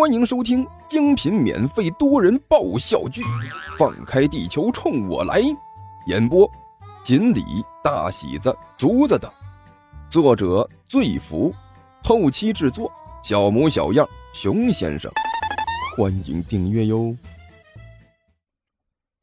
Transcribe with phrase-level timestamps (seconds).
[0.00, 3.22] 欢迎收听精品免费多人爆笑剧
[3.76, 5.42] 《放开地球冲我来》，
[6.06, 6.50] 演播：
[7.04, 7.44] 锦鲤、
[7.84, 9.30] 大喜子、竹子等，
[10.08, 11.54] 作者：醉福，
[12.02, 12.90] 后期制作：
[13.22, 15.12] 小模小样、熊先生。
[15.94, 17.14] 欢迎订阅哟。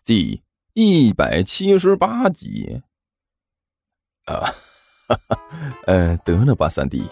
[0.05, 0.39] 第
[0.75, 2.80] 一百七十八集。
[4.25, 4.54] 啊，
[5.07, 5.39] 哈哈，
[5.88, 7.09] 呃，得了吧，三弟。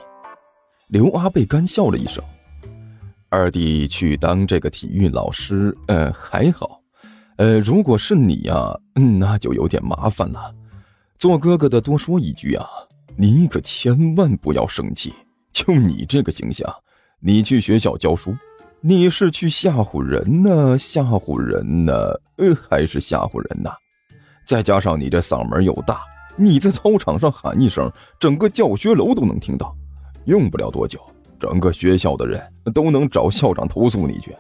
[0.86, 2.24] 刘阿贝干笑了一声。
[3.36, 6.80] 二弟去当这个体育老师，呃，还好，
[7.36, 10.56] 呃，如果是你呀，嗯那就有点麻烦了。
[11.18, 12.66] 做哥哥的多说一句啊，
[13.18, 15.14] 你可千万不要生气。
[15.52, 16.74] 就你这个形象，
[17.20, 18.34] 你去学校教书，
[18.80, 21.94] 你是去吓唬人呢，吓唬人呢，
[22.38, 23.70] 呃，还是吓唬人呢？
[24.46, 26.00] 再加上你这嗓门又大，
[26.38, 29.76] 你在操场上喊一声，整个教学楼都能听到，
[30.26, 31.02] 用不了多久。
[31.46, 32.42] 整个学校的人
[32.74, 34.36] 都能找校长投诉你去。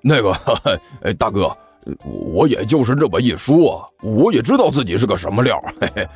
[0.00, 0.32] 那个，
[1.02, 1.50] 哎，大哥，
[2.32, 5.60] 我也就是这么一说，我也知道自己是个什么料。
[5.80, 6.08] 嘿嘿。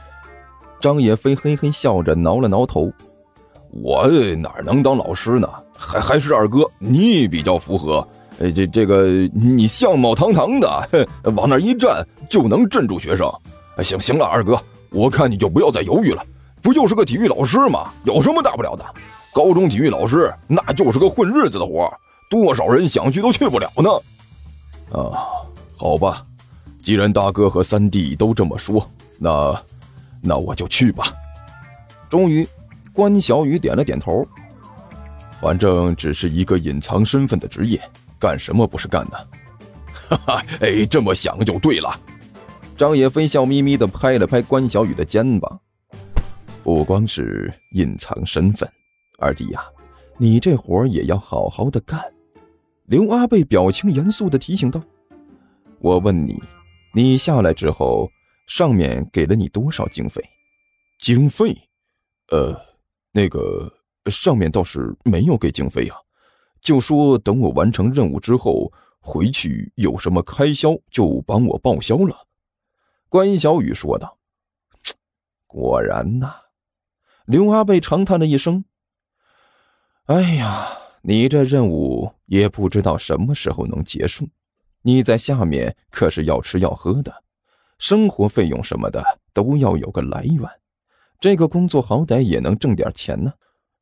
[0.78, 2.92] 张野飞嘿嘿笑着挠了挠头，
[3.72, 5.48] 我哪能当老师呢？
[5.76, 8.06] 还还是二哥你比较符合。
[8.40, 13.28] 哎，这这个你相貌堂堂的，往那一站就能镇住学生。
[13.82, 16.24] 行行了，二哥，我看你就不要再犹豫了，
[16.62, 17.92] 不就是个体育老师吗？
[18.04, 18.84] 有什么大不了的？
[19.38, 21.88] 高中体育老师那就是个混日子的活
[22.28, 23.88] 多少人想去都去不了呢。
[24.98, 25.30] 啊，
[25.76, 26.26] 好吧，
[26.82, 28.84] 既然大哥和三弟都这么说，
[29.16, 29.62] 那
[30.20, 31.14] 那我就去吧。
[32.10, 32.44] 终于，
[32.92, 34.26] 关小雨点了点头。
[35.40, 37.80] 反正只是一个隐藏身份的职业，
[38.18, 39.12] 干什么不是干呢？
[40.08, 41.96] 哈哈，哎，这么想就对了。
[42.76, 45.60] 张野飞笑眯眯的拍了拍关小雨的肩膀。
[46.64, 48.68] 不光是隐藏身份。
[49.20, 49.60] 二弟呀，
[50.16, 52.00] 你这活也要好好的干。”
[52.86, 54.80] 刘阿贝表情严肃的提醒道。
[55.80, 56.40] “我问你，
[56.94, 58.08] 你下来之后，
[58.46, 60.22] 上面给了你多少经费？
[61.00, 61.54] 经费？
[62.30, 62.56] 呃，
[63.12, 63.70] 那个
[64.06, 65.96] 上面倒是没有给经费啊，
[66.60, 72.26] 就说等我完成任务之后回去有什么开销就帮我报销了。”
[73.10, 74.16] 关小雨说道。
[75.48, 76.34] “果然呐。”
[77.26, 78.64] 刘阿贝长叹了一声。
[80.08, 80.66] 哎呀，
[81.02, 84.26] 你这任务也不知道什么时候能结束，
[84.80, 87.12] 你在下面可是要吃要喝的，
[87.78, 89.04] 生活费用什么的
[89.34, 90.48] 都要有个来源。
[91.20, 93.30] 这个工作好歹也能挣点钱呢，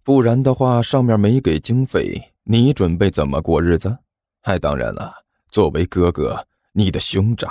[0.02, 3.96] 不然的话，上面没给经费，你准备怎么过日子？
[4.42, 5.14] 哎，当然了，
[5.50, 7.48] 作为哥哥，你的兄长，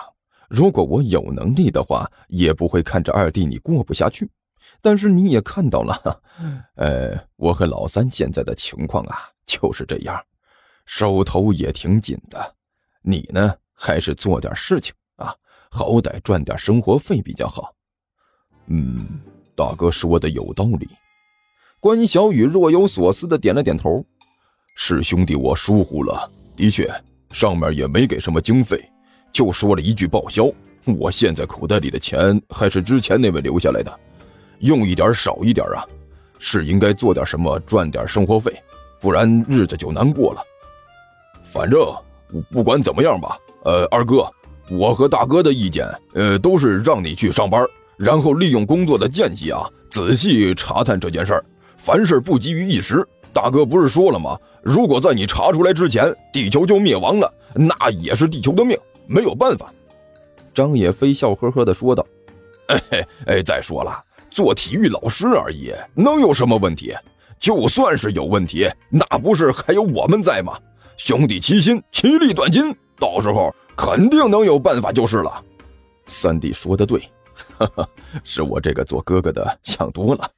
[0.50, 4.30] 如果我有能力的话，也不会看着二弟你过不下去。
[4.82, 6.22] 但是你也看到了，
[6.76, 10.22] 呃，我和老三现在的情况啊，就是这样，
[10.86, 12.56] 手头也挺紧的。
[13.02, 15.36] 你呢，还是做点事情啊，
[15.70, 17.74] 好歹赚点生活费比较好。
[18.68, 18.98] 嗯，
[19.56, 20.88] 大哥说的有道理。
[21.80, 24.06] 关小雨若有所思的点了点头。
[24.78, 26.94] 是兄弟我疏忽了，的确，
[27.30, 28.84] 上面也没给什么经费，
[29.32, 30.52] 就说了一句报销。
[31.00, 34.00] 我现在口袋里的钱还是之前那位留下来的。
[34.60, 35.86] 用一点少一点啊，
[36.40, 38.52] 是应该做点什么赚点生活费，
[39.00, 40.42] 不然日子就难过了。
[41.44, 41.80] 反正
[42.52, 44.30] 不管怎么样吧，呃，二哥，
[44.70, 47.66] 我和大哥的意见，呃，都是让你去上班，
[47.98, 51.46] 然后利用工作的间隙啊，仔细查探这件事儿。
[51.78, 54.38] 凡事不急于一时，大哥不是说了吗？
[54.64, 59.72] 如果在你查出来之前，地球就灭亡了，那也是地球的命，没有办法。
[60.54, 62.06] 张野飞笑呵呵地说道
[62.68, 64.04] ：“哎嘿，哎，再说了。”
[64.36, 66.94] 做体育老师而已，能有什么问题？
[67.40, 70.60] 就算是有问题，那不是还有我们在吗？
[70.98, 75.42] 兄弟齐心，其利断金，到时候肯定能有办法就是了。
[76.08, 77.00] 三弟说的对，
[77.58, 77.90] 哈哈，
[78.26, 80.30] 是我这个做哥哥的想多了。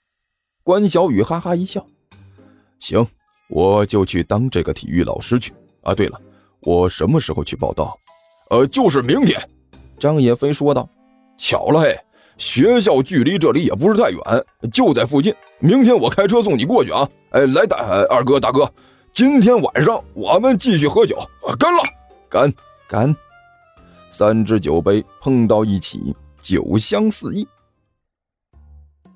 [0.61, 1.83] 关小雨哈哈一笑，
[2.79, 3.03] 行，
[3.49, 5.51] 我就去当这个体育老师去。
[5.81, 6.21] 啊，对了，
[6.61, 7.97] 我什么时候去报道？
[8.51, 9.41] 呃，就是明天。
[9.97, 10.87] 张野飞说道。
[11.35, 11.97] 巧了嘿。
[12.37, 14.21] 学校距离这里也不是太远，
[14.71, 15.33] 就在附近。
[15.59, 17.07] 明天我开车送你过去啊！
[17.31, 17.77] 哎，来大
[18.09, 18.71] 二哥大哥，
[19.11, 21.17] 今天晚上我们继续喝酒，
[21.57, 21.79] 干了，
[22.29, 22.53] 干
[22.87, 23.15] 干！
[24.11, 27.47] 三只酒杯碰到一起，酒香四溢。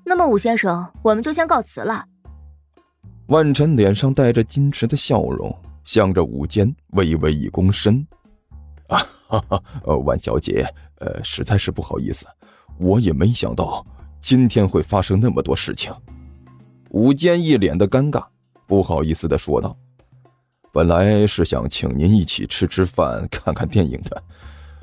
[0.04, 2.04] 那么，武先生，我们就先告辞了。
[3.28, 8.04] 万晨脸上带着矜持的笑容，向着武坚微微一躬身。
[8.88, 8.98] 啊，
[9.28, 10.66] 哈哈，呃，万小姐，
[10.98, 12.26] 呃，实在是不好意思。
[12.78, 13.84] 我也没想到
[14.20, 15.92] 今天会发生那么多事情。
[16.90, 18.24] 武坚一脸的尴尬，
[18.66, 19.76] 不好意思的说道
[20.72, 24.22] ：“本来是想请您一起吃吃饭、看看电影的，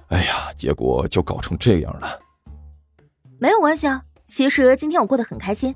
[0.07, 2.19] 哎呀，结果就搞成这样了。
[3.37, 5.73] 没有关系啊，其实今天我过得很开心。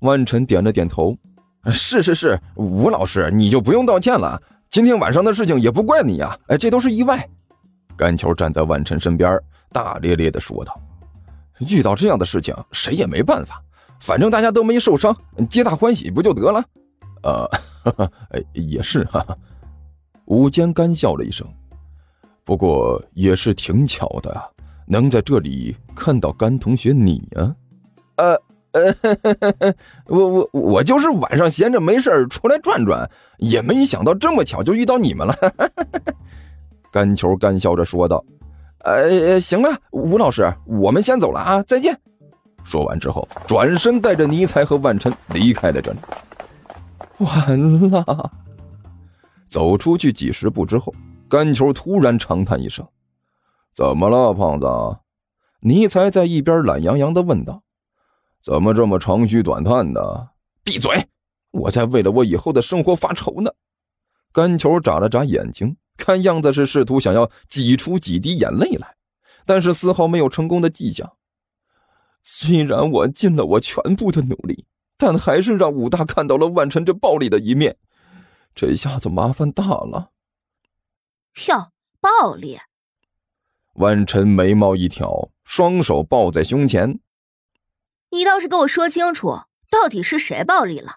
[0.00, 1.16] 万晨点了点头，
[1.66, 4.40] 是是是，吴老师你就不用道歉了，
[4.70, 7.28] 今天晚上的事情也不怪你呀，哎，这都是意外。
[8.00, 9.38] 甘球站在万晨身边，
[9.70, 10.80] 大咧咧的说道
[11.68, 13.62] ：“遇到这样的事情，谁也没办法，
[14.00, 15.14] 反正大家都没受伤，
[15.50, 16.64] 皆大欢喜不就得了？”
[17.22, 17.50] 呃，
[18.32, 19.22] 哎，也是哈。
[20.24, 21.46] 吴坚干笑了一声，
[22.42, 24.34] 不过也是挺巧的，
[24.86, 27.54] 能在这里看到甘同学你呀。
[28.16, 28.42] 呃
[28.72, 28.94] 呃，
[30.08, 33.06] 我我我就是晚上闲着没事出来转转，
[33.40, 35.34] 也没想到这么巧就遇到你们了。
[36.90, 38.24] 甘球干笑着说道
[38.84, 41.98] ：“呃，行了，吴老师，我们先走了啊，再见。”
[42.64, 45.98] 说完之后，转身带着尼才和万琛离开了这里。
[47.18, 48.30] 完了！
[49.48, 50.94] 走出去几十步之后，
[51.28, 52.86] 甘球突然长叹一声
[53.74, 54.66] ：“怎么了，胖子？”
[55.62, 57.62] 尼才在一边懒洋洋的问道
[58.42, 60.28] ：“怎么这么长吁短叹的？”
[60.64, 61.06] 闭嘴！
[61.50, 63.50] 我在为了我以后的生活发愁呢。
[64.32, 65.76] 甘球眨了眨眼睛。
[66.00, 68.96] 看样子是试图想要挤出几滴眼泪来，
[69.44, 71.12] 但是丝毫没有成功的迹象。
[72.22, 74.66] 虽然我尽了我全部的努力，
[74.96, 77.76] 但还是让武大看到了万晨这暴力的一面，
[78.54, 80.10] 这下子麻烦大了。
[81.46, 81.70] 哟，
[82.00, 82.58] 暴力！
[83.74, 87.00] 万晨眉毛一挑，双手抱在胸前。
[88.10, 90.96] 你倒是给我说清楚，到底是谁暴力了？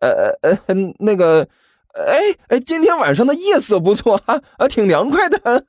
[0.00, 0.58] 呃呃，
[1.00, 1.48] 那个。
[1.96, 5.64] 哎哎，今天晚上的夜色不错啊， 啊，挺凉快的。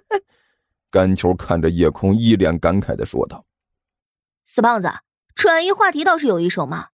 [0.90, 3.42] 甘球看着夜空，一脸感慨的说道
[4.44, 4.90] ：“死胖子，
[5.34, 6.88] 转移话题倒是有一手嘛。”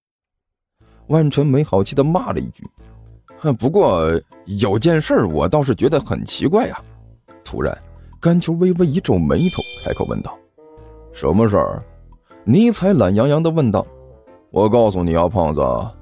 [1.08, 2.64] 万晨没好气的骂了一句
[3.58, 4.08] ：“不过
[4.44, 6.80] 有件事我倒是觉得很奇怪呀。”
[7.42, 7.76] 突然，
[8.20, 10.38] 甘球微微一皱眉头，开口问道
[11.12, 11.82] ：“什么事儿？”
[12.44, 13.84] 尼采懒洋洋的问道
[14.52, 15.60] ：“我告诉你啊，胖子。”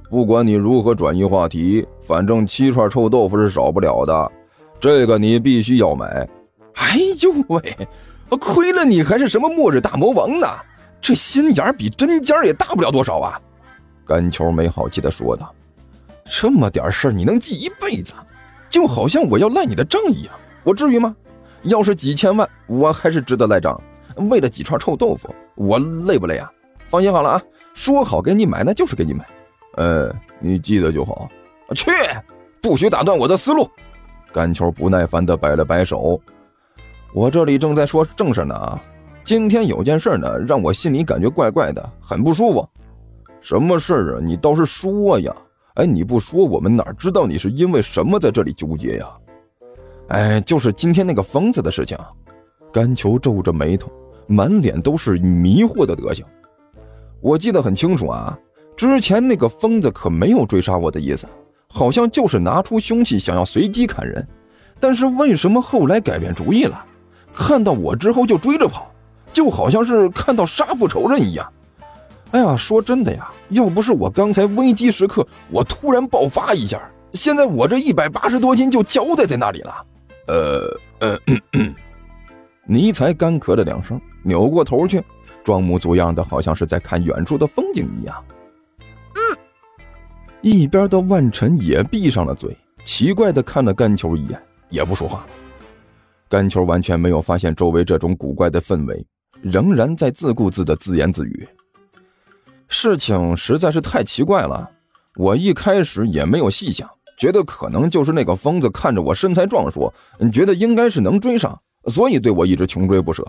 [0.09, 4.33] 不管你如何转移话题，反正七串臭豆腐是少不了的，
[4.79, 6.29] 这个你必须要买。
[6.75, 7.77] 哎呦喂，
[8.39, 10.47] 亏了你还是什么末日大魔王呢？
[11.01, 13.41] 这心眼比针尖也大不了多少啊！
[14.05, 15.55] 甘球没好气的说道
[16.25, 18.13] ：“这么点事你能记一辈子，
[18.71, 21.15] 就好像我要赖你的账一样，我至于吗？
[21.63, 23.81] 要是几千万，我还是值得赖账。
[24.31, 26.51] 为了几串臭豆腐，我累不累啊？
[26.89, 27.43] 放心好了啊，
[27.75, 29.25] 说好给你买，那就是给你买。”
[29.77, 31.29] 呃，你记得就好。
[31.75, 31.91] 去，
[32.61, 33.69] 不许打断我的思路。
[34.33, 36.21] 甘球不耐烦的摆了摆手。
[37.15, 38.83] 我这里正在说正事呢啊。
[39.25, 42.69] 今天有件事呢，让我心里感觉怪怪的，很不舒服。
[43.41, 44.21] 什么事啊？
[44.23, 45.35] 你倒是说呀！
[45.75, 49.07] 哎，你不说，我们哪知道你是因为什么在这里纠结呀？
[50.09, 51.99] 哎，就是今天那个疯子的事情。
[52.73, 53.91] 甘球皱着眉头，
[54.27, 56.25] 满脸都是迷惑的德行。
[57.21, 58.39] 我记得很清楚啊。
[58.77, 61.27] 之前那个疯子可没有追杀我的意思，
[61.69, 64.27] 好像就是拿出凶器想要随机砍人。
[64.79, 66.85] 但是为什么后来改变主意了？
[67.35, 68.91] 看到我之后就追着跑，
[69.33, 71.51] 就好像是看到杀父仇人一样。
[72.33, 76.81] 哎呀，说真的呀，要不是我刚才危机时刻我突然爆发一下，
[77.15, 79.87] 现在我这一百八十多斤就交代在那里了。
[80.27, 81.19] 呃呃，
[82.67, 85.03] 尼才干咳了两声，扭过头去，
[85.45, 88.15] 装模作样的，好像是在看远处的风景一样。
[90.47, 95.27] 一边的万晨也闭上了嘴，奇怪的看了甘球一眼，也不说话。
[96.29, 99.05] 甘球完全没有发现周围这种古怪的氛围，
[99.43, 101.49] 仍然在自顾自的自言自语。
[102.69, 104.71] 事情实在是太奇怪了，
[105.17, 106.89] 我一开始也没有细想，
[107.19, 109.93] 觉得可能就是那个疯子看着我身材壮硕，
[110.33, 113.27] 觉得应该是能追上，所以对我一直穷追不舍。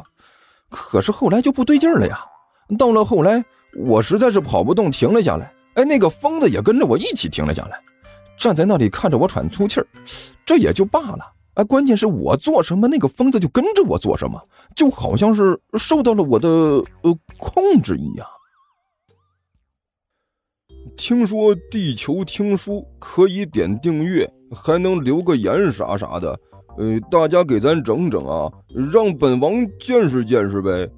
[0.70, 2.20] 可是后来就不对劲了呀，
[2.78, 3.44] 到了后来，
[3.76, 5.52] 我实在是跑不动，停了下来。
[5.78, 7.80] 哎，那个疯子也跟着我一起停了下来，
[8.36, 9.86] 站在那里看着我喘粗气儿，
[10.44, 11.20] 这也就罢了。
[11.54, 14.42] 哎，关键是我做什么，那个疯子就跟着我做什么，
[14.76, 18.28] 就好像是受到了我的呃控制一样。
[20.96, 26.40] 听说地球听书可以点订阅，还能留个言啥啥的，
[26.80, 28.52] 呃，大家给咱整整啊，
[28.92, 30.90] 让本王见识见识呗。